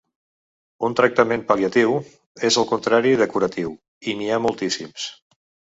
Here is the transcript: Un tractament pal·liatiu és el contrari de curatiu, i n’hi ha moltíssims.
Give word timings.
Un 0.87 0.95
tractament 0.99 1.43
pal·liatiu 1.51 1.93
és 2.51 2.59
el 2.63 2.67
contrari 2.73 3.15
de 3.23 3.31
curatiu, 3.35 3.79
i 4.13 4.19
n’hi 4.21 4.33
ha 4.39 4.45
moltíssims. 4.49 5.11